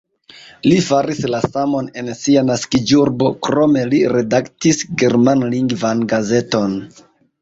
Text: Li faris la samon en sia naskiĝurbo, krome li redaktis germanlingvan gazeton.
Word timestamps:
Li 0.69 0.77
faris 0.85 1.19
la 1.33 1.41
samon 1.43 1.89
en 2.01 2.09
sia 2.21 2.43
naskiĝurbo, 2.47 3.29
krome 3.49 3.83
li 3.93 4.01
redaktis 4.17 4.81
germanlingvan 5.03 6.03
gazeton. 6.15 6.79